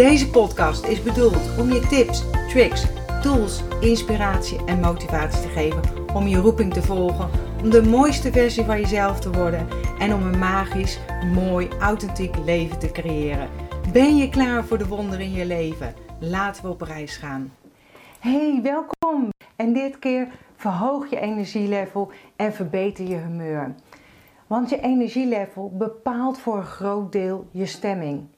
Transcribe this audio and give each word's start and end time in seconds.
Deze 0.00 0.30
podcast 0.30 0.84
is 0.84 1.02
bedoeld 1.02 1.58
om 1.58 1.72
je 1.72 1.80
tips, 1.80 2.24
tricks, 2.48 2.86
tools, 3.22 3.62
inspiratie 3.80 4.64
en 4.64 4.80
motivatie 4.80 5.42
te 5.42 5.48
geven 5.48 5.82
om 6.14 6.26
je 6.26 6.36
roeping 6.36 6.72
te 6.72 6.82
volgen, 6.82 7.30
om 7.62 7.70
de 7.70 7.82
mooiste 7.82 8.32
versie 8.32 8.64
van 8.64 8.80
jezelf 8.80 9.20
te 9.20 9.30
worden 9.30 9.68
en 9.98 10.14
om 10.14 10.22
een 10.22 10.38
magisch, 10.38 10.98
mooi, 11.34 11.68
authentiek 11.80 12.36
leven 12.44 12.78
te 12.78 12.90
creëren. 12.90 13.48
Ben 13.92 14.16
je 14.16 14.28
klaar 14.28 14.64
voor 14.64 14.78
de 14.78 14.86
wonderen 14.86 15.24
in 15.24 15.32
je 15.32 15.46
leven? 15.46 15.94
Laten 16.20 16.62
we 16.62 16.70
op 16.70 16.80
reis 16.80 17.16
gaan. 17.16 17.52
Hey, 18.20 18.60
welkom! 18.62 19.28
En 19.56 19.72
dit 19.72 19.98
keer 19.98 20.28
verhoog 20.56 21.10
je 21.10 21.20
energielevel 21.20 22.10
en 22.36 22.52
verbeter 22.52 23.08
je 23.08 23.16
humeur. 23.16 23.74
Want 24.46 24.70
je 24.70 24.80
energielevel 24.80 25.72
bepaalt 25.76 26.38
voor 26.38 26.56
een 26.56 26.64
groot 26.64 27.12
deel 27.12 27.46
je 27.50 27.66
stemming. 27.66 28.28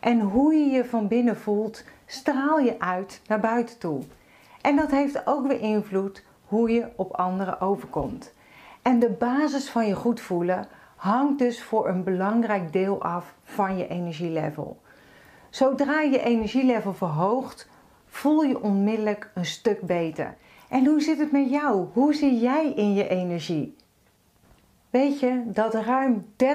En 0.00 0.20
hoe 0.20 0.54
je 0.54 0.70
je 0.70 0.84
van 0.84 1.08
binnen 1.08 1.36
voelt, 1.36 1.84
straal 2.06 2.58
je 2.58 2.80
uit 2.80 3.20
naar 3.26 3.40
buiten 3.40 3.78
toe. 3.78 4.02
En 4.60 4.76
dat 4.76 4.90
heeft 4.90 5.26
ook 5.26 5.46
weer 5.46 5.60
invloed 5.60 6.24
hoe 6.44 6.70
je 6.70 6.88
op 6.96 7.12
anderen 7.12 7.60
overkomt. 7.60 8.32
En 8.82 8.98
de 8.98 9.10
basis 9.10 9.70
van 9.70 9.86
je 9.86 9.94
goed 9.94 10.20
voelen 10.20 10.66
hangt 10.96 11.38
dus 11.38 11.62
voor 11.62 11.88
een 11.88 12.04
belangrijk 12.04 12.72
deel 12.72 13.02
af 13.02 13.34
van 13.42 13.76
je 13.76 13.88
energielevel. 13.88 14.80
Zodra 15.50 16.00
je 16.00 16.22
energielevel 16.22 16.94
verhoogt, 16.94 17.68
voel 18.06 18.42
je 18.42 18.62
onmiddellijk 18.62 19.30
een 19.34 19.44
stuk 19.44 19.80
beter. 19.80 20.36
En 20.68 20.86
hoe 20.86 21.00
zit 21.00 21.18
het 21.18 21.32
met 21.32 21.50
jou? 21.50 21.86
Hoe 21.92 22.14
zie 22.14 22.38
jij 22.38 22.72
in 22.72 22.94
je 22.94 23.08
energie? 23.08 23.76
Weet 24.90 25.20
je 25.20 25.42
dat 25.46 25.74
ruim 25.74 26.26
30% 26.36 26.46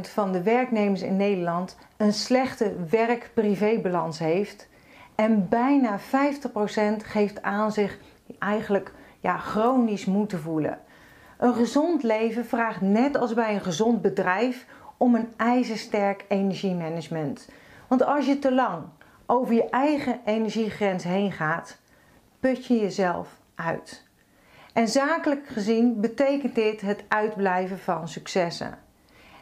van 0.00 0.32
de 0.32 0.42
werknemers 0.42 1.02
in 1.02 1.16
Nederland 1.16 1.76
een 1.96 2.12
slechte 2.12 2.74
werk-privébalans 2.88 4.18
heeft? 4.18 4.68
En 5.14 5.48
bijna 5.48 5.98
50% 6.00 6.02
geeft 7.04 7.42
aan 7.42 7.72
zich 7.72 7.98
eigenlijk 8.38 8.92
ja, 9.20 9.38
chronisch 9.38 10.04
moeten 10.04 10.40
voelen. 10.40 10.78
Een 11.38 11.54
gezond 11.54 12.02
leven 12.02 12.46
vraagt 12.46 12.80
net 12.80 13.16
als 13.16 13.34
bij 13.34 13.54
een 13.54 13.60
gezond 13.60 14.02
bedrijf 14.02 14.66
om 14.96 15.14
een 15.14 15.28
ijzersterk 15.36 16.24
energiemanagement. 16.28 17.48
Want 17.88 18.04
als 18.04 18.26
je 18.26 18.38
te 18.38 18.54
lang 18.54 18.82
over 19.26 19.54
je 19.54 19.68
eigen 19.68 20.20
energiegrens 20.24 21.04
heen 21.04 21.32
gaat, 21.32 21.78
put 22.40 22.66
je 22.66 22.78
jezelf 22.78 23.28
uit. 23.54 24.09
En 24.80 24.88
zakelijk 24.88 25.46
gezien 25.46 26.00
betekent 26.00 26.54
dit 26.54 26.80
het 26.80 27.04
uitblijven 27.08 27.78
van 27.78 28.08
successen. 28.08 28.78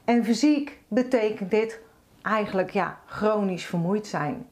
En 0.04 0.24
fysiek 0.24 0.78
betekent 0.88 1.50
dit 1.50 1.80
eigenlijk 2.22 2.70
ja, 2.70 2.98
chronisch 3.06 3.64
vermoeid 3.66 4.06
zijn. 4.06 4.46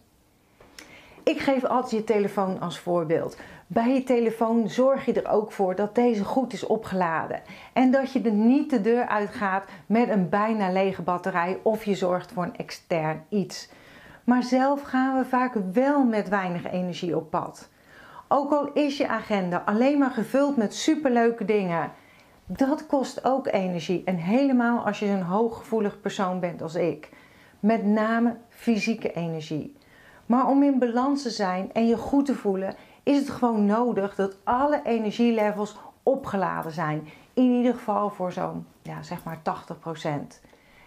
Ik 1.22 1.38
geef 1.38 1.64
altijd 1.64 1.90
je 1.90 2.04
telefoon 2.04 2.60
als 2.60 2.78
voorbeeld. 2.78 3.36
Bij 3.66 3.94
je 3.94 4.02
telefoon 4.02 4.68
zorg 4.68 5.04
je 5.04 5.12
er 5.12 5.30
ook 5.30 5.52
voor 5.52 5.74
dat 5.74 5.94
deze 5.94 6.24
goed 6.24 6.52
is 6.52 6.66
opgeladen. 6.66 7.42
En 7.72 7.91
dat 7.91 8.12
je 8.12 8.20
er 8.22 8.32
niet 8.32 8.70
de 8.70 8.80
deur 8.80 9.06
uitgaat 9.06 9.64
met 9.86 10.08
een 10.08 10.28
bijna 10.28 10.70
lege 10.70 11.02
batterij 11.02 11.58
of 11.62 11.84
je 11.84 11.94
zorgt 11.94 12.32
voor 12.32 12.42
een 12.42 12.56
extern 12.56 13.25
iets. 13.28 13.69
Maar 14.25 14.42
zelf 14.42 14.82
gaan 14.82 15.19
we 15.19 15.25
vaak 15.25 15.54
wel 15.72 16.04
met 16.04 16.28
weinig 16.28 16.70
energie 16.70 17.16
op 17.16 17.30
pad. 17.30 17.69
Ook 18.28 18.53
al 18.53 18.72
is 18.72 18.97
je 18.97 19.09
agenda 19.09 19.62
alleen 19.66 19.98
maar 19.98 20.10
gevuld 20.10 20.56
met 20.56 20.75
superleuke 20.75 21.44
dingen, 21.44 21.92
dat 22.47 22.87
kost 22.87 23.25
ook 23.25 23.47
energie. 23.47 24.03
En 24.04 24.16
helemaal 24.16 24.87
als 24.87 24.98
je 24.98 25.06
een 25.06 25.22
hooggevoelig 25.22 26.00
persoon 26.00 26.41
bent 26.41 26.62
als 26.62 26.75
ik. 26.75 27.10
Met 27.60 27.84
name 27.84 28.37
fysieke 28.48 29.12
energie. 29.12 29.76
Maar 30.26 30.48
om 30.48 30.62
in 30.62 30.78
balans 30.78 31.22
te 31.22 31.31
zijn 31.31 31.72
en 31.72 31.87
je 31.87 31.97
goed 31.97 32.26
te 32.26 32.34
voelen, 32.34 32.75
is 33.03 33.19
het 33.19 33.31
gewoon 33.31 33.64
nodig 33.64 34.14
dat 34.14 34.37
alle 34.44 34.81
energielevels 34.84 35.76
opgeladen 36.03 36.72
zijn. 36.72 37.08
In 37.34 37.53
ieder 37.53 37.75
geval 37.75 38.10
voor 38.10 38.32
zo'n 38.32 38.66
ja, 38.82 39.03
zeg 39.03 39.25
maar 39.25 39.38
80%. 39.38 39.41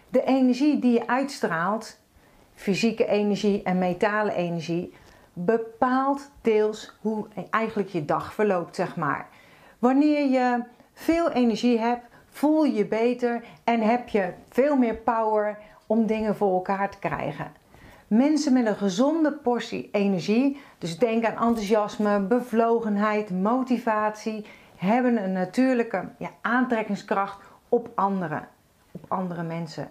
De 0.10 0.24
energie 0.24 0.80
die 0.80 0.94
je 0.94 1.08
uitstraalt, 1.08 2.00
fysieke 2.54 3.06
energie 3.06 3.64
en 3.64 3.78
metalen 3.78 4.34
energie, 4.34 4.94
bepaalt 5.34 6.32
deels 6.42 6.98
hoe 7.02 7.28
eigenlijk 7.50 7.90
je 7.90 8.06
dag 8.06 8.34
verloopt, 8.34 8.76
zeg 8.76 8.96
maar. 8.96 9.28
Wanneer 9.80 10.30
je 10.30 10.64
veel 10.94 11.32
energie 11.32 11.80
hebt, 11.80 12.06
voel 12.30 12.64
je 12.64 12.74
je 12.74 12.86
beter 12.86 13.44
en 13.64 13.82
heb 13.82 14.10
je 14.10 14.34
veel 14.50 14.76
meer 14.76 14.96
power 14.96 15.58
om 15.88 16.06
dingen 16.06 16.36
voor 16.36 16.54
elkaar 16.54 16.90
te 16.90 17.00
krijgen. 17.00 17.52
Mensen 18.08 18.54
met 18.54 18.66
een 18.66 18.76
gezonde 18.76 19.32
portie 19.32 19.90
energie, 19.92 20.62
dus 20.78 20.98
denk 20.98 21.26
aan 21.26 21.48
enthousiasme, 21.48 22.20
bevlogenheid, 22.20 23.30
motivatie, 23.30 24.46
hebben 24.76 25.24
een 25.24 25.32
natuurlijke 25.32 26.10
ja, 26.18 26.30
aantrekkingskracht 26.42 27.42
op 27.70 27.90
anderen, 27.96 28.48
op 28.92 29.06
andere 29.08 29.44
mensen. 29.44 29.90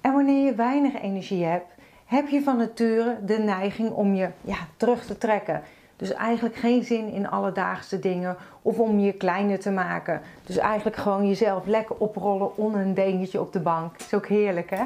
En 0.00 0.12
wanneer 0.12 0.44
je 0.44 0.54
weinig 0.54 1.02
energie 1.02 1.44
hebt, 1.44 1.72
heb 2.06 2.28
je 2.28 2.42
van 2.42 2.56
nature 2.56 3.18
de 3.24 3.38
neiging 3.38 3.90
om 3.90 4.14
je 4.14 4.28
ja, 4.40 4.58
terug 4.76 5.04
te 5.04 5.18
trekken. 5.18 5.62
Dus 5.96 6.12
eigenlijk 6.12 6.56
geen 6.56 6.84
zin 6.84 7.08
in 7.08 7.28
alledaagse 7.28 7.98
dingen 7.98 8.36
of 8.62 8.78
om 8.78 8.98
je 8.98 9.12
kleiner 9.12 9.58
te 9.58 9.70
maken. 9.70 10.20
Dus 10.44 10.56
eigenlijk 10.56 10.96
gewoon 10.96 11.28
jezelf 11.28 11.66
lekker 11.66 11.96
oprollen 11.96 12.56
onder 12.56 12.80
een 12.80 12.94
dingetje 12.94 13.40
op 13.40 13.52
de 13.52 13.60
bank. 13.60 13.96
Is 13.98 14.14
ook 14.14 14.26
heerlijk 14.26 14.70
hè? 14.70 14.84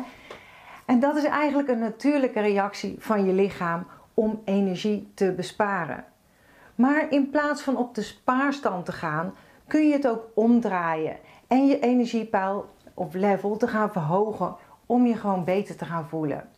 En 0.85 1.01
dat 1.01 1.17
is 1.17 1.25
eigenlijk 1.25 1.69
een 1.69 1.79
natuurlijke 1.79 2.41
reactie 2.41 2.97
van 2.99 3.25
je 3.25 3.33
lichaam 3.33 3.87
om 4.15 4.41
energie 4.45 5.11
te 5.15 5.33
besparen. 5.33 6.05
Maar 6.75 7.07
in 7.11 7.31
plaats 7.31 7.63
van 7.63 7.77
op 7.77 7.95
de 7.95 8.03
spaarstand 8.03 8.85
te 8.85 8.93
gaan, 8.93 9.35
kun 9.67 9.89
je 9.89 9.93
het 9.93 10.09
ook 10.09 10.23
omdraaien 10.35 11.17
en 11.47 11.67
je 11.67 11.81
energiepeil 11.81 12.69
of 12.95 13.15
level 13.15 13.57
te 13.57 13.67
gaan 13.67 13.93
verhogen 13.93 14.57
om 14.87 15.07
je 15.07 15.17
gewoon 15.17 15.45
beter 15.45 15.77
te 15.77 15.85
gaan 15.85 16.09
voelen. 16.09 16.49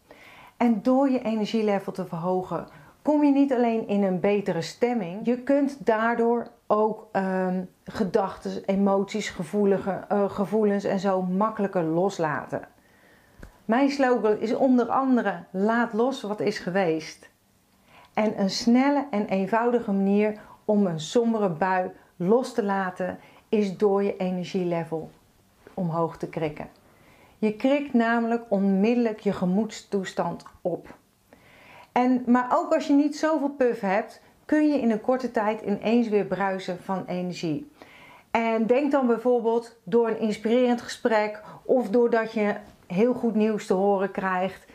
En 0.62 0.82
door 0.82 1.10
je 1.10 1.22
energielevel 1.22 1.92
te 1.92 2.06
verhogen, 2.06 2.66
kom 3.02 3.24
je 3.24 3.32
niet 3.32 3.52
alleen 3.52 3.88
in 3.88 4.02
een 4.02 4.20
betere 4.20 4.62
stemming, 4.62 5.26
je 5.26 5.38
kunt 5.38 5.86
daardoor 5.86 6.46
ook 6.66 7.08
um, 7.12 7.68
gedachten, 7.84 8.64
emoties, 8.64 9.34
uh, 9.54 10.30
gevoelens 10.30 10.84
en 10.84 10.98
zo 10.98 11.22
makkelijker 11.22 11.82
loslaten. 11.82 12.68
Mijn 13.64 13.90
slogan 13.90 14.38
is 14.38 14.54
onder 14.54 14.86
andere: 14.86 15.44
laat 15.50 15.92
los 15.92 16.22
wat 16.22 16.40
is 16.40 16.58
geweest. 16.58 17.30
En 18.14 18.40
een 18.40 18.50
snelle 18.50 19.06
en 19.10 19.26
eenvoudige 19.26 19.92
manier 19.92 20.40
om 20.64 20.86
een 20.86 21.00
sombere 21.00 21.48
bui 21.48 21.90
los 22.16 22.54
te 22.54 22.64
laten 22.64 23.18
is 23.48 23.76
door 23.76 24.02
je 24.02 24.16
energielevel 24.16 25.10
omhoog 25.74 26.16
te 26.16 26.28
krikken. 26.28 26.68
Je 27.42 27.56
krikt 27.56 27.92
namelijk 27.92 28.44
onmiddellijk 28.48 29.20
je 29.20 29.32
gemoedstoestand 29.32 30.44
op. 30.60 30.94
En, 31.92 32.22
maar 32.26 32.48
ook 32.58 32.75
als 32.75 32.87
je 32.87 32.93
niet 32.93 33.16
zoveel 33.16 33.49
puff 33.49 33.81
hebt, 33.81 34.22
kun 34.44 34.69
je 34.69 34.81
in 34.81 34.90
een 34.90 35.00
korte 35.00 35.31
tijd 35.31 35.61
ineens 35.61 36.08
weer 36.08 36.25
bruisen 36.25 36.78
van 36.82 37.05
energie. 37.06 37.70
En 38.31 38.66
denk 38.66 38.90
dan 38.90 39.06
bijvoorbeeld 39.06 39.76
door 39.84 40.08
een 40.08 40.19
inspirerend 40.19 40.81
gesprek 40.81 41.43
of 41.64 41.88
doordat 41.88 42.32
je 42.32 42.55
heel 42.87 43.14
goed 43.14 43.34
nieuws 43.34 43.66
te 43.66 43.75
horen 43.75 44.11
krijgt. 44.11 44.66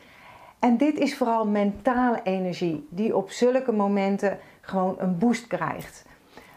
En 0.59 0.77
dit 0.77 0.99
is 0.99 1.17
vooral 1.17 1.45
mentale 1.45 2.19
energie 2.23 2.87
die 2.89 3.15
op 3.15 3.29
zulke 3.29 3.71
momenten 3.71 4.39
gewoon 4.61 4.95
een 4.97 5.17
boost 5.17 5.47
krijgt. 5.47 6.05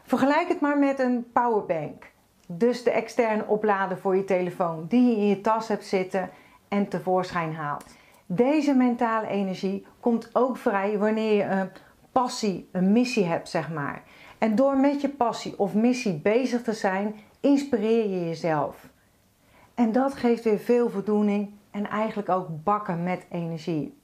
Vergelijk 0.03 0.49
het 0.49 0.61
maar 0.61 0.79
met 0.79 0.99
een 0.99 1.27
powerbank. 1.33 2.11
Dus 2.53 2.83
de 2.83 2.91
externe 2.91 3.47
oplader 3.47 3.99
voor 3.99 4.17
je 4.17 4.25
telefoon 4.25 4.85
die 4.89 5.11
je 5.11 5.17
in 5.17 5.27
je 5.27 5.41
tas 5.41 5.69
hebt 5.69 5.85
zitten 5.85 6.31
en 6.69 6.89
tevoorschijn 6.89 7.55
haalt. 7.55 7.85
Deze 8.27 8.75
mentale 8.75 9.27
energie 9.27 9.87
komt 10.01 10.31
ook 10.33 10.57
vrij 10.57 10.99
wanneer 10.99 11.35
je 11.35 11.43
een 11.43 11.71
passie, 12.13 12.69
een 12.73 12.93
missie 12.93 13.25
hebt, 13.25 13.49
zeg 13.49 13.71
maar. 13.71 14.03
En 14.39 14.55
door 14.55 14.77
met 14.77 15.01
je 15.01 15.09
passie 15.09 15.59
of 15.59 15.75
missie 15.75 16.15
bezig 16.15 16.63
te 16.63 16.73
zijn, 16.73 17.15
inspireer 17.41 18.09
je 18.09 18.25
jezelf. 18.25 18.89
En 19.75 19.93
dat 19.93 20.15
geeft 20.15 20.45
weer 20.45 20.59
veel 20.59 20.91
voldoening 20.91 21.51
en 21.71 21.89
eigenlijk 21.89 22.29
ook 22.29 22.49
bakken 22.65 23.03
met 23.03 23.27
energie. 23.31 23.99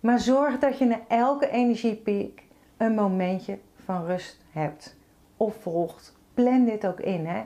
Maar 0.00 0.20
zorg 0.20 0.58
dat 0.58 0.78
je 0.78 0.84
na 0.84 1.00
elke 1.08 1.50
energiepiek 1.50 2.42
een 2.76 2.94
momentje 2.94 3.58
van 3.84 4.06
rust 4.06 4.44
hebt. 4.50 4.96
Of 5.36 5.54
volgt. 5.62 6.16
Plan 6.34 6.64
dit 6.64 6.86
ook 6.86 7.00
in. 7.00 7.26
Hè? 7.26 7.42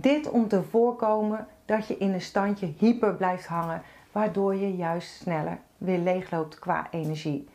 Dit 0.00 0.30
om 0.30 0.48
te 0.48 0.62
voorkomen 0.62 1.46
dat 1.64 1.86
je 1.86 1.96
in 1.96 2.12
een 2.12 2.20
standje 2.20 2.72
hyper 2.78 3.14
blijft 3.14 3.46
hangen, 3.46 3.82
waardoor 4.12 4.54
je 4.54 4.76
juist 4.76 5.14
sneller 5.14 5.58
weer 5.78 5.98
leegloopt 5.98 6.58
qua 6.58 6.86
energie. 6.90 7.48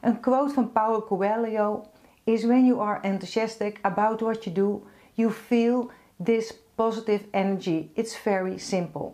Een 0.00 0.20
quote 0.20 0.54
van 0.54 0.72
Paulo 0.72 1.02
Coelho 1.02 1.84
is: 2.24 2.44
When 2.44 2.66
you 2.66 2.80
are 2.80 3.00
enthusiastic 3.00 3.78
about 3.82 4.20
what 4.20 4.44
you 4.44 4.56
do, 4.56 4.82
you 5.12 5.30
feel 5.30 5.90
this 6.22 6.58
positive 6.74 7.24
energy. 7.30 7.90
It's 7.92 8.16
very 8.16 8.58
simple. 8.58 9.12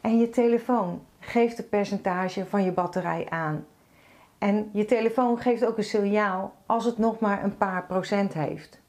En 0.00 0.18
je 0.18 0.30
telefoon 0.30 1.02
geeft 1.18 1.56
het 1.56 1.68
percentage 1.68 2.46
van 2.46 2.64
je 2.64 2.72
batterij 2.72 3.26
aan. 3.30 3.66
En 4.38 4.70
je 4.72 4.84
telefoon 4.84 5.38
geeft 5.38 5.66
ook 5.66 5.78
een 5.78 5.84
signaal 5.84 6.54
als 6.66 6.84
het 6.84 6.98
nog 6.98 7.18
maar 7.18 7.44
een 7.44 7.56
paar 7.56 7.86
procent 7.86 8.34
heeft. 8.34 8.80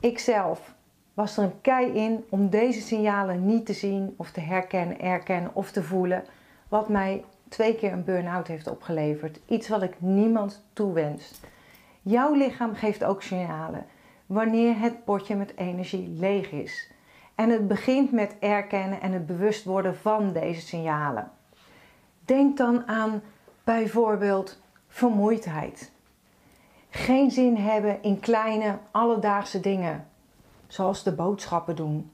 Ikzelf 0.00 0.73
was 1.14 1.36
er 1.36 1.44
een 1.44 1.60
kei 1.60 1.92
in 1.92 2.24
om 2.28 2.48
deze 2.48 2.80
signalen 2.80 3.46
niet 3.46 3.66
te 3.66 3.72
zien 3.72 4.14
of 4.16 4.30
te 4.30 4.40
herkennen, 4.40 5.00
erkennen 5.00 5.50
of 5.54 5.70
te 5.70 5.82
voelen, 5.82 6.24
wat 6.68 6.88
mij 6.88 7.24
twee 7.48 7.74
keer 7.74 7.92
een 7.92 8.04
burn-out 8.04 8.46
heeft 8.46 8.66
opgeleverd. 8.66 9.40
Iets 9.46 9.68
wat 9.68 9.82
ik 9.82 9.94
niemand 9.98 10.64
toewens. 10.72 11.40
Jouw 12.02 12.34
lichaam 12.34 12.74
geeft 12.74 13.04
ook 13.04 13.22
signalen 13.22 13.86
wanneer 14.26 14.78
het 14.78 15.04
potje 15.04 15.36
met 15.36 15.56
energie 15.56 16.08
leeg 16.08 16.50
is. 16.50 16.90
En 17.34 17.50
het 17.50 17.68
begint 17.68 18.12
met 18.12 18.36
erkennen 18.40 19.00
en 19.00 19.12
het 19.12 19.26
bewust 19.26 19.64
worden 19.64 19.96
van 19.96 20.32
deze 20.32 20.60
signalen. 20.60 21.30
Denk 22.24 22.56
dan 22.56 22.88
aan 22.88 23.22
bijvoorbeeld 23.64 24.60
vermoeidheid. 24.88 25.92
Geen 26.90 27.30
zin 27.30 27.56
hebben 27.56 28.02
in 28.02 28.20
kleine 28.20 28.78
alledaagse 28.90 29.60
dingen, 29.60 30.06
zoals 30.74 31.02
de 31.02 31.12
boodschappen 31.12 31.76
doen. 31.76 32.10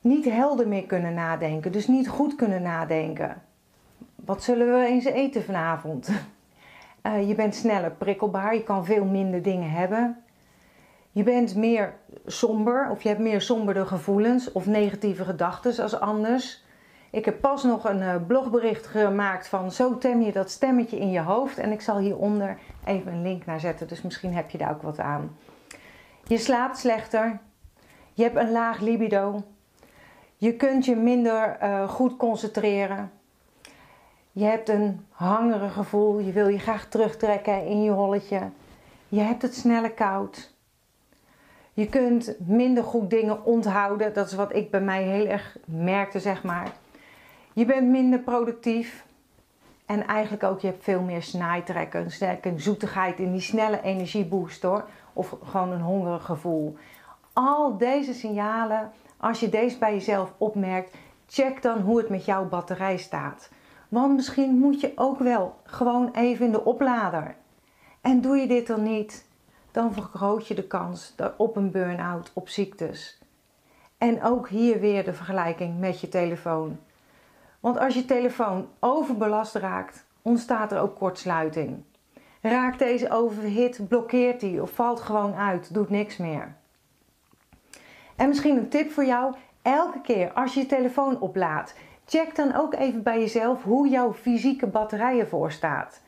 Niet 0.00 0.24
helder 0.24 0.68
meer 0.68 0.86
kunnen 0.86 1.14
nadenken, 1.14 1.72
dus 1.72 1.86
niet 1.86 2.08
goed 2.08 2.34
kunnen 2.34 2.62
nadenken. 2.62 3.42
Wat 4.14 4.42
zullen 4.42 4.72
we 4.72 4.86
eens 4.86 5.04
eten 5.04 5.44
vanavond? 5.44 6.10
Uh, 7.02 7.22
je 7.28 7.34
bent 7.34 7.54
sneller 7.54 7.90
prikkelbaar, 7.90 8.54
je 8.54 8.62
kan 8.62 8.84
veel 8.84 9.04
minder 9.04 9.42
dingen 9.42 9.70
hebben. 9.70 10.22
Je 11.12 11.22
bent 11.22 11.56
meer 11.56 11.94
somber 12.26 12.90
of 12.90 13.02
je 13.02 13.08
hebt 13.08 13.20
meer 13.20 13.40
somberde 13.40 13.86
gevoelens 13.86 14.52
of 14.52 14.66
negatieve 14.66 15.24
gedachten 15.24 15.82
als 15.82 16.00
anders. 16.00 16.64
Ik 17.10 17.24
heb 17.24 17.40
pas 17.40 17.62
nog 17.62 17.84
een 17.84 18.00
uh, 18.00 18.14
blogbericht 18.26 18.86
gemaakt 18.86 19.48
van 19.48 19.72
zo 19.72 19.98
tem 19.98 20.22
je 20.22 20.32
dat 20.32 20.50
stemmetje 20.50 20.98
in 20.98 21.10
je 21.10 21.20
hoofd. 21.20 21.58
En 21.58 21.72
ik 21.72 21.80
zal 21.80 21.98
hieronder 21.98 22.58
even 22.84 23.12
een 23.12 23.22
link 23.22 23.46
naar 23.46 23.60
zetten, 23.60 23.88
dus 23.88 24.02
misschien 24.02 24.34
heb 24.34 24.50
je 24.50 24.58
daar 24.58 24.70
ook 24.70 24.82
wat 24.82 24.98
aan. 24.98 25.36
Je 26.32 26.38
slaapt 26.38 26.78
slechter. 26.78 27.38
Je 28.12 28.22
hebt 28.22 28.36
een 28.36 28.50
laag 28.50 28.80
libido. 28.80 29.42
Je 30.36 30.56
kunt 30.56 30.84
je 30.84 30.96
minder 30.96 31.58
uh, 31.62 31.88
goed 31.88 32.16
concentreren. 32.16 33.12
Je 34.32 34.44
hebt 34.44 34.68
een 34.68 35.06
hangerig 35.10 35.72
gevoel. 35.72 36.18
Je 36.18 36.32
wil 36.32 36.48
je 36.48 36.58
graag 36.58 36.88
terugtrekken 36.88 37.66
in 37.66 37.82
je 37.82 37.90
holletje. 37.90 38.40
Je 39.08 39.20
hebt 39.20 39.42
het 39.42 39.54
sneller 39.54 39.92
koud. 39.92 40.54
Je 41.72 41.86
kunt 41.86 42.34
minder 42.46 42.84
goed 42.84 43.10
dingen 43.10 43.44
onthouden. 43.44 44.14
Dat 44.14 44.26
is 44.26 44.34
wat 44.34 44.54
ik 44.54 44.70
bij 44.70 44.80
mij 44.80 45.02
heel 45.02 45.26
erg 45.26 45.56
merkte, 45.64 46.20
zeg 46.20 46.42
maar. 46.42 46.72
Je 47.52 47.64
bent 47.64 47.88
minder 47.88 48.18
productief. 48.18 49.04
En 49.92 50.06
eigenlijk 50.06 50.42
ook, 50.42 50.60
je 50.60 50.66
hebt 50.66 50.84
veel 50.84 51.00
meer 51.00 51.22
snijtrekken, 51.22 52.06
een 52.42 52.60
zoetigheid 52.60 53.18
in 53.18 53.32
die 53.32 53.40
snelle 53.40 53.82
energieboost 53.82 54.62
hoor. 54.62 54.84
Of 55.12 55.36
gewoon 55.44 55.72
een 55.72 55.80
hongerig 55.80 56.24
gevoel. 56.24 56.76
Al 57.32 57.78
deze 57.78 58.12
signalen, 58.12 58.90
als 59.16 59.40
je 59.40 59.48
deze 59.48 59.78
bij 59.78 59.92
jezelf 59.92 60.32
opmerkt, 60.38 60.94
check 61.26 61.62
dan 61.62 61.80
hoe 61.80 61.98
het 61.98 62.08
met 62.08 62.24
jouw 62.24 62.48
batterij 62.48 62.96
staat. 62.96 63.50
Want 63.88 64.14
misschien 64.14 64.58
moet 64.58 64.80
je 64.80 64.92
ook 64.94 65.18
wel 65.18 65.56
gewoon 65.64 66.10
even 66.12 66.46
in 66.46 66.52
de 66.52 66.64
oplader. 66.64 67.34
En 68.00 68.20
doe 68.20 68.36
je 68.36 68.46
dit 68.46 68.66
dan 68.66 68.82
niet, 68.82 69.28
dan 69.70 69.92
vergroot 69.92 70.46
je 70.46 70.54
de 70.54 70.66
kans 70.66 71.14
op 71.36 71.56
een 71.56 71.70
burn-out, 71.70 72.30
op 72.34 72.48
ziektes. 72.48 73.20
En 73.98 74.22
ook 74.22 74.48
hier 74.48 74.80
weer 74.80 75.04
de 75.04 75.14
vergelijking 75.14 75.78
met 75.78 76.00
je 76.00 76.08
telefoon. 76.08 76.78
Want 77.62 77.78
als 77.78 77.94
je 77.94 78.04
telefoon 78.04 78.68
overbelast 78.80 79.54
raakt, 79.54 80.06
ontstaat 80.22 80.72
er 80.72 80.80
ook 80.80 80.96
kortsluiting. 80.96 81.82
Raakt 82.40 82.78
deze 82.78 83.10
overhit, 83.10 83.88
blokkeert 83.88 84.40
die 84.40 84.62
of 84.62 84.70
valt 84.70 85.00
gewoon 85.00 85.34
uit, 85.34 85.74
doet 85.74 85.90
niks 85.90 86.16
meer. 86.16 86.54
En 88.16 88.28
misschien 88.28 88.56
een 88.56 88.68
tip 88.68 88.90
voor 88.90 89.04
jou: 89.04 89.34
elke 89.62 90.00
keer 90.00 90.32
als 90.32 90.54
je 90.54 90.60
je 90.60 90.66
telefoon 90.66 91.20
oplaadt, 91.20 91.74
check 92.04 92.36
dan 92.36 92.54
ook 92.54 92.74
even 92.74 93.02
bij 93.02 93.18
jezelf 93.18 93.62
hoe 93.62 93.88
jouw 93.88 94.12
fysieke 94.12 94.66
batterij 94.66 95.18
ervoor 95.18 95.52
staat. 95.52 96.02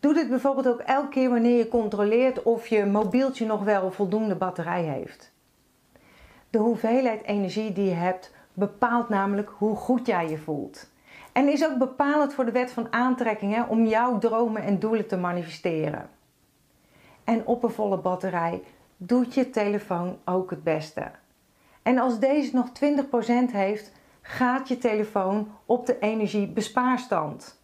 Doe 0.00 0.14
dit 0.14 0.28
bijvoorbeeld 0.28 0.68
ook 0.68 0.80
elke 0.80 1.08
keer 1.08 1.30
wanneer 1.30 1.58
je 1.58 1.68
controleert 1.68 2.42
of 2.42 2.66
je 2.66 2.86
mobieltje 2.86 3.46
nog 3.46 3.64
wel 3.64 3.90
voldoende 3.90 4.36
batterij 4.36 4.82
heeft. 4.82 5.32
De 6.50 6.58
hoeveelheid 6.58 7.22
energie 7.24 7.72
die 7.72 7.84
je 7.84 7.94
hebt 7.94 8.34
bepaalt 8.52 9.08
namelijk 9.08 9.50
hoe 9.58 9.76
goed 9.76 10.06
jij 10.06 10.28
je 10.28 10.38
voelt. 10.38 10.90
En 11.32 11.48
is 11.48 11.64
ook 11.64 11.78
bepalend 11.78 12.34
voor 12.34 12.44
de 12.44 12.52
wet 12.52 12.72
van 12.72 12.92
aantrekking 12.92 13.54
hè, 13.54 13.62
om 13.62 13.86
jouw 13.86 14.18
dromen 14.18 14.62
en 14.62 14.78
doelen 14.78 15.08
te 15.08 15.16
manifesteren. 15.16 16.08
En 17.24 17.46
op 17.46 17.62
een 17.62 17.70
volle 17.70 17.98
batterij 17.98 18.62
doet 18.96 19.34
je 19.34 19.50
telefoon 19.50 20.18
ook 20.24 20.50
het 20.50 20.62
beste. 20.62 21.10
En 21.82 21.98
als 21.98 22.18
deze 22.18 22.54
nog 22.54 22.68
20% 23.50 23.52
heeft, 23.52 23.92
gaat 24.22 24.68
je 24.68 24.78
telefoon 24.78 25.48
op 25.66 25.86
de 25.86 25.98
energiebespaarstand. 25.98 27.60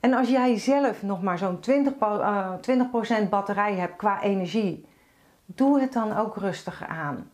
En 0.00 0.14
als 0.14 0.28
jij 0.28 0.58
zelf 0.58 1.02
nog 1.02 1.22
maar 1.22 1.38
zo'n 1.38 1.60
20%, 1.60 1.64
uh, 2.00 2.54
20 2.54 3.28
batterij 3.28 3.74
hebt 3.74 3.96
qua 3.96 4.22
energie, 4.22 4.86
doe 5.46 5.80
het 5.80 5.92
dan 5.92 6.16
ook 6.16 6.36
rustig 6.36 6.84
aan. 6.88 7.30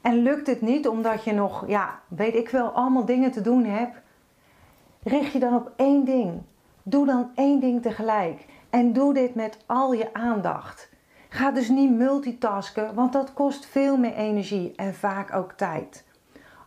En 0.00 0.22
lukt 0.22 0.46
het 0.46 0.60
niet 0.60 0.88
omdat 0.88 1.24
je 1.24 1.32
nog, 1.32 1.64
ja, 1.66 2.00
weet 2.08 2.34
ik 2.34 2.48
wel, 2.48 2.68
allemaal 2.68 3.04
dingen 3.04 3.30
te 3.30 3.40
doen 3.40 3.64
hebt, 3.64 4.01
richt 5.02 5.32
je 5.32 5.38
dan 5.38 5.54
op 5.54 5.72
één 5.76 6.04
ding. 6.04 6.42
Doe 6.82 7.06
dan 7.06 7.30
één 7.34 7.60
ding 7.60 7.82
tegelijk. 7.82 8.46
En 8.70 8.92
doe 8.92 9.14
dit 9.14 9.34
met 9.34 9.58
al 9.66 9.92
je 9.92 10.14
aandacht. 10.14 10.90
Ga 11.28 11.50
dus 11.50 11.68
niet 11.68 11.90
multitasken, 11.90 12.94
want 12.94 13.12
dat 13.12 13.32
kost 13.32 13.66
veel 13.66 13.96
meer 13.96 14.14
energie 14.14 14.72
en 14.76 14.94
vaak 14.94 15.34
ook 15.34 15.52
tijd. 15.52 16.04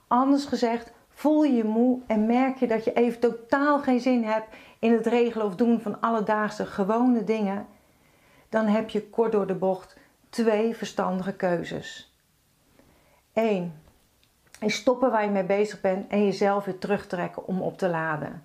Anders 0.08 0.46
gezegd, 0.46 0.94
voel 1.10 1.44
je 1.44 1.54
je 1.54 1.64
moe 1.64 2.00
en 2.08 2.26
merk 2.26 2.58
je 2.58 2.68
dat 2.68 2.84
je 2.84 2.94
even 2.94 3.20
totaal 3.20 3.80
geen 3.80 4.00
zin 4.00 4.24
hebt 4.24 4.48
in 4.80 4.92
het 4.92 5.06
regelen 5.06 5.46
of 5.46 5.56
doen 5.56 5.80
van 5.80 6.02
alledaagse 6.02 6.66
gewone 6.66 7.24
dingen, 7.24 7.66
dan 8.50 8.66
heb 8.66 8.90
je 8.90 9.10
kort 9.10 9.32
door 9.32 9.48
de 9.48 9.56
bocht 9.56 9.98
twee 10.30 10.76
verstandige 10.76 11.34
keuzes. 11.34 12.16
1 13.34 13.74
is 14.60 14.76
stoppen 14.76 15.12
waar 15.12 15.24
je 15.24 15.30
mee 15.30 15.44
bezig 15.44 15.82
bent 15.82 16.08
en 16.08 16.26
jezelf 16.26 16.66
weer 16.66 16.78
terugtrekken 16.78 17.48
om 17.48 17.62
op 17.62 17.78
te 17.78 17.90
laden. 17.90 18.44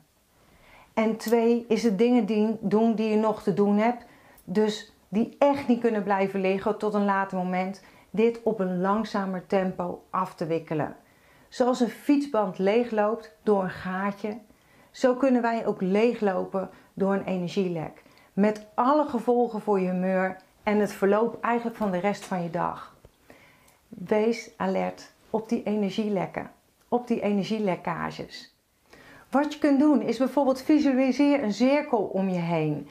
En 0.94 1.16
twee 1.16 1.64
is 1.68 1.82
de 1.82 1.96
dingen 1.96 2.26
die, 2.26 2.56
doen 2.60 2.94
die 2.94 3.08
je 3.10 3.16
nog 3.16 3.42
te 3.42 3.54
doen 3.54 3.78
hebt. 3.78 4.04
Dus 4.44 4.92
die 5.08 5.36
echt 5.38 5.68
niet 5.68 5.80
kunnen 5.80 6.02
blijven 6.02 6.40
liggen 6.40 6.78
tot 6.78 6.94
een 6.94 7.04
later 7.04 7.38
moment. 7.38 7.82
Dit 8.10 8.40
op 8.42 8.60
een 8.60 8.80
langzamer 8.80 9.46
tempo 9.46 10.02
af 10.10 10.34
te 10.34 10.46
wikkelen. 10.46 10.96
Zoals 11.48 11.80
een 11.80 11.88
fietsband 11.88 12.58
leegloopt 12.58 13.36
door 13.42 13.62
een 13.62 13.70
gaatje. 13.70 14.38
Zo 14.90 15.14
kunnen 15.14 15.42
wij 15.42 15.66
ook 15.66 15.80
leeglopen 15.80 16.70
door 16.94 17.14
een 17.14 17.24
energielek. 17.24 18.02
Met 18.32 18.66
alle 18.74 19.08
gevolgen 19.08 19.60
voor 19.60 19.80
je 19.80 19.90
humeur 19.90 20.36
en 20.62 20.78
het 20.78 20.92
verloop 20.92 21.44
eigenlijk 21.44 21.76
van 21.76 21.90
de 21.90 21.98
rest 21.98 22.24
van 22.24 22.42
je 22.42 22.50
dag. 22.50 22.96
Wees 23.88 24.50
alert 24.56 25.12
op 25.30 25.48
die 25.48 25.62
energielekken, 25.62 26.50
op 26.88 27.06
die 27.06 27.20
energielekkages. 27.20 28.54
Wat 29.30 29.52
je 29.52 29.58
kunt 29.58 29.78
doen 29.78 30.02
is 30.02 30.18
bijvoorbeeld 30.18 30.62
visualiseer 30.62 31.42
een 31.42 31.52
cirkel 31.52 31.98
om 31.98 32.28
je 32.28 32.38
heen. 32.38 32.88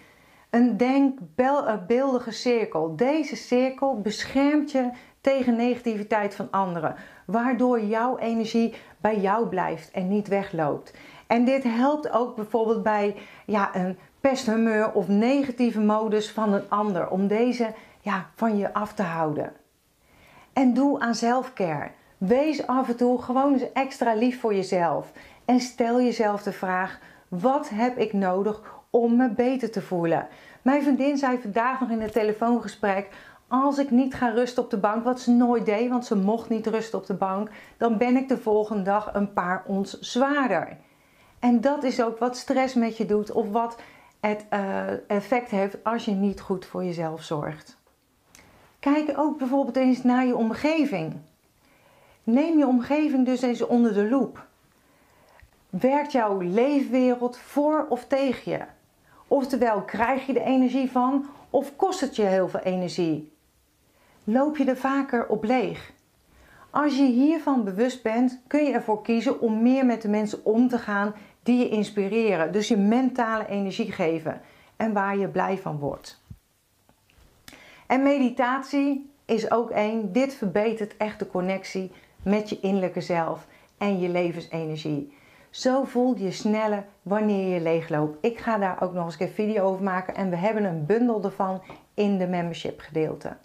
Een 0.49 0.77
denkbeeldige 0.77 2.31
cirkel. 2.31 2.95
Deze 2.95 3.35
cirkel 3.35 4.01
beschermt 4.01 4.71
je 4.71 4.91
tegen 5.21 5.55
negativiteit 5.55 6.35
van 6.35 6.51
anderen, 6.51 6.95
waardoor 7.25 7.81
jouw 7.81 8.17
energie 8.17 8.73
bij 8.97 9.19
jou 9.19 9.47
blijft 9.47 9.91
en 9.91 10.07
niet 10.07 10.27
wegloopt. 10.27 10.93
En 11.27 11.45
dit 11.45 11.63
helpt 11.63 12.11
ook 12.11 12.35
bijvoorbeeld 12.35 12.83
bij 12.83 13.15
ja, 13.45 13.75
een 13.75 13.97
pesthumeur 14.19 14.91
of 14.91 15.07
negatieve 15.07 15.79
modus 15.79 16.31
van 16.31 16.53
een 16.53 16.69
ander, 16.69 17.09
om 17.09 17.27
deze 17.27 17.73
ja, 18.01 18.29
van 18.35 18.57
je 18.57 18.73
af 18.73 18.93
te 18.93 19.03
houden. 19.03 19.53
En 20.53 20.73
doe 20.73 20.99
aan 20.99 21.15
zelfcare. 21.15 21.91
Wees 22.19 22.67
af 22.67 22.87
en 22.87 22.95
toe 22.95 23.21
gewoon 23.21 23.53
eens 23.53 23.71
extra 23.73 24.13
lief 24.13 24.39
voor 24.39 24.55
jezelf. 24.55 25.11
En 25.45 25.59
stel 25.59 26.01
jezelf 26.01 26.43
de 26.43 26.51
vraag: 26.51 26.99
wat 27.27 27.69
heb 27.69 27.97
ik 27.97 28.13
nodig 28.13 28.61
om 28.89 29.15
me 29.15 29.29
beter 29.29 29.71
te 29.71 29.81
voelen. 29.81 30.27
Mijn 30.61 30.81
vriendin 30.81 31.17
zei 31.17 31.37
vandaag 31.41 31.79
nog 31.79 31.89
in 31.89 32.01
het 32.01 32.11
telefoongesprek: 32.11 33.09
als 33.47 33.77
ik 33.77 33.91
niet 33.91 34.13
ga 34.13 34.29
rusten 34.29 34.63
op 34.63 34.69
de 34.69 34.77
bank, 34.77 35.03
wat 35.03 35.19
ze 35.19 35.31
nooit 35.31 35.65
deed, 35.65 35.89
want 35.89 36.05
ze 36.05 36.15
mocht 36.15 36.49
niet 36.49 36.67
rusten 36.67 36.99
op 36.99 37.05
de 37.05 37.13
bank, 37.13 37.49
dan 37.77 37.97
ben 37.97 38.17
ik 38.17 38.27
de 38.27 38.37
volgende 38.37 38.83
dag 38.83 39.13
een 39.13 39.33
paar 39.33 39.63
ons 39.67 39.99
zwaarder. 39.99 40.77
En 41.39 41.61
dat 41.61 41.83
is 41.83 42.01
ook 42.01 42.17
wat 42.17 42.37
stress 42.37 42.73
met 42.73 42.97
je 42.97 43.05
doet 43.05 43.31
of 43.31 43.51
wat 43.51 43.77
het 44.19 44.45
uh, 44.53 45.09
effect 45.09 45.51
heeft 45.51 45.83
als 45.83 46.05
je 46.05 46.11
niet 46.11 46.41
goed 46.41 46.65
voor 46.65 46.83
jezelf 46.83 47.23
zorgt. 47.23 47.77
Kijk 48.79 49.13
ook 49.15 49.37
bijvoorbeeld 49.37 49.75
eens 49.75 50.03
naar 50.03 50.25
je 50.25 50.35
omgeving. 50.35 51.15
Neem 52.33 52.57
je 52.57 52.67
omgeving 52.67 53.25
dus 53.25 53.41
eens 53.41 53.65
onder 53.65 53.93
de 53.93 54.09
loep. 54.09 54.47
Werkt 55.69 56.11
jouw 56.11 56.39
leefwereld 56.39 57.37
voor 57.37 57.85
of 57.89 58.05
tegen 58.05 58.51
je? 58.51 58.59
Oftewel, 59.27 59.81
krijg 59.81 60.25
je 60.25 60.33
de 60.33 60.43
energie 60.43 60.91
van 60.91 61.25
of 61.49 61.75
kost 61.75 62.01
het 62.01 62.15
je 62.15 62.21
heel 62.21 62.49
veel 62.49 62.59
energie? 62.59 63.33
Loop 64.23 64.57
je 64.57 64.65
er 64.65 64.77
vaker 64.77 65.27
op 65.27 65.43
leeg? 65.43 65.91
Als 66.69 66.97
je 66.97 67.05
hiervan 67.05 67.63
bewust 67.63 68.03
bent, 68.03 68.41
kun 68.47 68.63
je 68.63 68.71
ervoor 68.71 69.01
kiezen 69.01 69.41
om 69.41 69.61
meer 69.61 69.85
met 69.85 70.01
de 70.01 70.09
mensen 70.09 70.45
om 70.45 70.67
te 70.67 70.77
gaan 70.77 71.13
die 71.43 71.57
je 71.57 71.69
inspireren. 71.69 72.51
Dus 72.51 72.67
je 72.67 72.77
mentale 72.77 73.47
energie 73.47 73.91
geven 73.91 74.41
en 74.75 74.93
waar 74.93 75.17
je 75.17 75.27
blij 75.27 75.57
van 75.57 75.79
wordt. 75.79 76.21
En 77.87 78.03
meditatie 78.03 79.11
is 79.25 79.51
ook 79.51 79.69
één. 79.69 80.11
Dit 80.11 80.33
verbetert 80.33 80.97
echt 80.97 81.19
de 81.19 81.27
connectie 81.27 81.91
met 82.29 82.49
je 82.49 82.59
innerlijke 82.59 83.01
zelf 83.01 83.47
en 83.77 83.99
je 83.99 84.09
levensenergie. 84.09 85.17
Zo 85.49 85.83
voel 85.83 86.17
je 86.17 86.31
sneller 86.31 86.85
wanneer 87.01 87.53
je 87.53 87.61
leegloopt. 87.61 88.17
Ik 88.21 88.37
ga 88.37 88.57
daar 88.57 88.81
ook 88.81 88.93
nog 88.93 89.05
eens 89.05 89.19
een 89.19 89.29
video 89.29 89.63
over 89.63 89.83
maken 89.83 90.15
en 90.15 90.29
we 90.29 90.35
hebben 90.35 90.63
een 90.63 90.85
bundel 90.85 91.23
ervan 91.23 91.61
in 91.93 92.17
de 92.17 92.27
membership 92.27 92.79
gedeelte. 92.79 93.37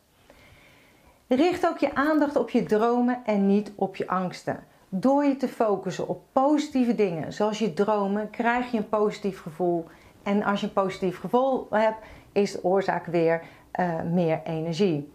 Richt 1.27 1.67
ook 1.67 1.79
je 1.79 1.95
aandacht 1.95 2.37
op 2.37 2.51
je 2.51 2.63
dromen 2.63 3.23
en 3.25 3.47
niet 3.47 3.73
op 3.75 3.97
je 3.97 4.09
angsten. 4.09 4.65
Door 4.89 5.25
je 5.25 5.37
te 5.37 5.49
focussen 5.49 6.09
op 6.09 6.23
positieve 6.33 6.95
dingen, 6.95 7.33
zoals 7.33 7.59
je 7.59 7.75
dromen, 7.75 8.31
krijg 8.31 8.71
je 8.71 8.77
een 8.77 8.89
positief 8.89 9.41
gevoel. 9.41 9.85
En 10.23 10.43
als 10.43 10.61
je 10.61 10.67
een 10.67 10.73
positief 10.73 11.19
gevoel 11.21 11.67
hebt, 11.71 11.99
is 12.33 12.53
de 12.53 12.65
oorzaak 12.65 13.07
weer 13.07 13.43
uh, 13.81 14.03
meer 14.03 14.41
energie. 14.45 15.13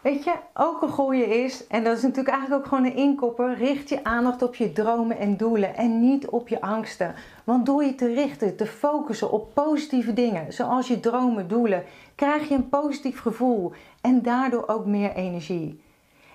Weet 0.00 0.24
je, 0.24 0.34
ook 0.54 0.82
een 0.82 0.88
goeie 0.88 1.44
is, 1.44 1.66
en 1.66 1.84
dat 1.84 1.96
is 1.96 2.02
natuurlijk 2.02 2.28
eigenlijk 2.28 2.62
ook 2.62 2.68
gewoon 2.68 2.84
een 2.84 2.96
inkopper, 2.96 3.54
richt 3.54 3.88
je 3.88 4.04
aandacht 4.04 4.42
op 4.42 4.54
je 4.54 4.72
dromen 4.72 5.18
en 5.18 5.36
doelen 5.36 5.76
en 5.76 6.00
niet 6.00 6.26
op 6.26 6.48
je 6.48 6.60
angsten. 6.60 7.14
Want 7.44 7.66
door 7.66 7.84
je 7.84 7.94
te 7.94 8.14
richten, 8.14 8.56
te 8.56 8.66
focussen 8.66 9.30
op 9.30 9.54
positieve 9.54 10.12
dingen, 10.12 10.52
zoals 10.52 10.88
je 10.88 11.00
dromen, 11.00 11.48
doelen, 11.48 11.84
krijg 12.14 12.48
je 12.48 12.54
een 12.54 12.68
positief 12.68 13.20
gevoel 13.20 13.72
en 14.00 14.22
daardoor 14.22 14.68
ook 14.68 14.86
meer 14.86 15.12
energie. 15.12 15.82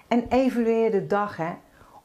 En 0.08 0.26
evalueer 0.30 0.92
de 0.92 1.08
dag, 1.08 1.38
hè. 1.38 1.54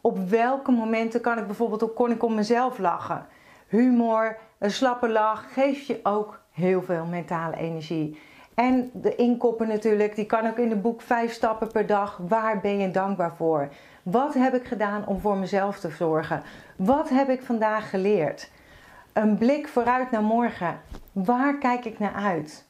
Op 0.00 0.28
welke 0.28 0.70
momenten 0.70 1.20
kan 1.20 1.38
ik 1.38 1.46
bijvoorbeeld 1.46 1.82
ook 1.82 1.94
kon 1.94 2.10
ik 2.10 2.22
om 2.22 2.34
mezelf 2.34 2.78
lachen? 2.78 3.26
Humor, 3.66 4.36
een 4.58 4.70
slappe 4.70 5.08
lach 5.08 5.52
geeft 5.52 5.86
je 5.86 6.00
ook 6.02 6.40
heel 6.50 6.82
veel 6.82 7.04
mentale 7.04 7.56
energie. 7.56 8.18
En 8.54 8.90
de 8.92 9.14
inkoppen 9.14 9.68
natuurlijk, 9.68 10.14
die 10.14 10.26
kan 10.26 10.46
ook 10.46 10.58
in 10.58 10.70
het 10.70 10.82
boek 10.82 11.02
5 11.02 11.32
stappen 11.32 11.72
per 11.72 11.86
dag. 11.86 12.20
Waar 12.28 12.60
ben 12.60 12.78
je 12.78 12.90
dankbaar 12.90 13.36
voor? 13.36 13.68
Wat 14.02 14.34
heb 14.34 14.54
ik 14.54 14.66
gedaan 14.66 15.06
om 15.06 15.20
voor 15.20 15.36
mezelf 15.36 15.78
te 15.78 15.90
zorgen? 15.90 16.42
Wat 16.76 17.08
heb 17.08 17.28
ik 17.28 17.42
vandaag 17.42 17.90
geleerd? 17.90 18.50
Een 19.12 19.38
blik 19.38 19.68
vooruit 19.68 20.10
naar 20.10 20.22
morgen. 20.22 20.80
Waar 21.12 21.58
kijk 21.58 21.84
ik 21.84 21.98
naar 21.98 22.14
uit? 22.14 22.66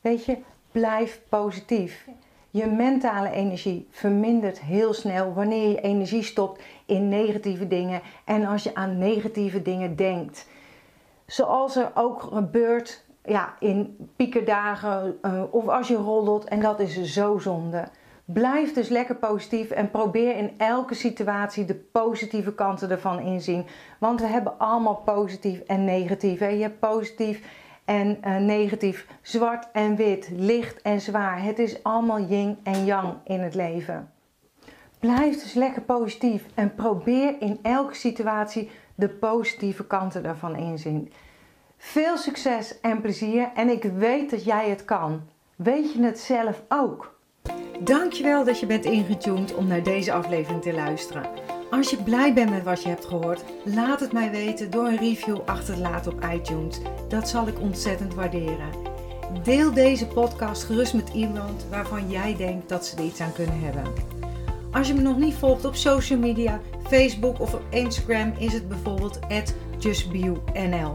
Weet 0.00 0.24
je, 0.24 0.38
blijf 0.72 1.20
positief. 1.28 2.08
Je 2.50 2.66
mentale 2.66 3.30
energie 3.30 3.88
vermindert 3.90 4.60
heel 4.60 4.92
snel 4.92 5.32
wanneer 5.32 5.68
je 5.68 5.80
energie 5.80 6.22
stopt 6.22 6.62
in 6.86 7.08
negatieve 7.08 7.66
dingen 7.66 8.00
en 8.24 8.46
als 8.46 8.62
je 8.62 8.74
aan 8.74 8.98
negatieve 8.98 9.62
dingen 9.62 9.96
denkt. 9.96 10.48
Zoals 11.26 11.76
er 11.76 11.90
ook 11.94 12.22
gebeurt 12.22 13.03
ja, 13.24 13.54
in 13.58 14.08
piekerdagen 14.16 15.18
uh, 15.22 15.42
of 15.50 15.68
als 15.68 15.88
je 15.88 15.96
roddelt 15.96 16.44
en 16.44 16.60
dat 16.60 16.80
is 16.80 17.02
zo 17.02 17.38
zonde. 17.38 17.88
Blijf 18.24 18.72
dus 18.72 18.88
lekker 18.88 19.16
positief 19.16 19.70
en 19.70 19.90
probeer 19.90 20.36
in 20.36 20.52
elke 20.56 20.94
situatie 20.94 21.64
de 21.64 21.74
positieve 21.74 22.54
kanten 22.54 22.90
ervan 22.90 23.20
inzien. 23.20 23.66
Want 23.98 24.20
we 24.20 24.26
hebben 24.26 24.58
allemaal 24.58 24.96
positief 24.96 25.60
en 25.60 25.84
negatief. 25.84 26.38
Hè? 26.38 26.48
Je 26.48 26.62
hebt 26.62 26.78
positief 26.78 27.42
en 27.84 28.18
uh, 28.24 28.36
negatief, 28.36 29.06
zwart 29.22 29.68
en 29.72 29.96
wit, 29.96 30.28
licht 30.32 30.82
en 30.82 31.00
zwaar. 31.00 31.42
Het 31.42 31.58
is 31.58 31.82
allemaal 31.82 32.20
yin 32.20 32.58
en 32.62 32.84
yang 32.84 33.14
in 33.24 33.40
het 33.40 33.54
leven. 33.54 34.10
Blijf 34.98 35.42
dus 35.42 35.54
lekker 35.54 35.82
positief 35.82 36.46
en 36.54 36.74
probeer 36.74 37.36
in 37.40 37.58
elke 37.62 37.94
situatie 37.94 38.70
de 38.94 39.08
positieve 39.08 39.86
kanten 39.86 40.22
daarvan 40.22 40.56
inzien. 40.56 41.12
Veel 41.86 42.16
succes 42.16 42.80
en 42.80 43.00
plezier 43.00 43.50
en 43.54 43.68
ik 43.68 43.82
weet 43.82 44.30
dat 44.30 44.44
jij 44.44 44.68
het 44.68 44.84
kan. 44.84 45.22
Weet 45.56 45.92
je 45.92 46.02
het 46.02 46.18
zelf 46.18 46.62
ook? 46.68 47.18
Dankjewel 47.80 48.44
dat 48.44 48.60
je 48.60 48.66
bent 48.66 48.84
ingetuned 48.84 49.54
om 49.54 49.66
naar 49.66 49.82
deze 49.82 50.12
aflevering 50.12 50.62
te 50.62 50.72
luisteren. 50.72 51.26
Als 51.70 51.90
je 51.90 52.02
blij 52.02 52.34
bent 52.34 52.50
met 52.50 52.62
wat 52.62 52.82
je 52.82 52.88
hebt 52.88 53.04
gehoord, 53.04 53.44
laat 53.64 54.00
het 54.00 54.12
mij 54.12 54.30
weten 54.30 54.70
door 54.70 54.86
een 54.86 54.96
review 54.96 55.38
achter 55.46 55.74
te 55.74 55.80
laten 55.80 56.12
op 56.12 56.24
iTunes. 56.32 56.80
Dat 57.08 57.28
zal 57.28 57.46
ik 57.46 57.60
ontzettend 57.60 58.14
waarderen. 58.14 58.70
Deel 59.42 59.72
deze 59.72 60.06
podcast 60.06 60.64
gerust 60.64 60.94
met 60.94 61.08
iemand 61.14 61.66
waarvan 61.70 62.10
jij 62.10 62.36
denkt 62.36 62.68
dat 62.68 62.86
ze 62.86 62.96
er 62.96 63.04
iets 63.04 63.20
aan 63.20 63.32
kunnen 63.32 63.60
hebben. 63.60 63.92
Als 64.72 64.88
je 64.88 64.94
me 64.94 65.00
nog 65.00 65.16
niet 65.16 65.34
volgt 65.34 65.64
op 65.64 65.74
social 65.74 66.18
media, 66.18 66.60
Facebook 66.86 67.40
of 67.40 67.54
op 67.54 67.62
Instagram, 67.70 68.32
is 68.38 68.52
het 68.52 68.68
bijvoorbeeld 68.68 69.18
justbionl. 69.78 70.94